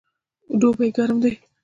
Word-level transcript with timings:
دوبی 0.59 0.87
ګرم 0.95 1.17
دی 1.23 1.31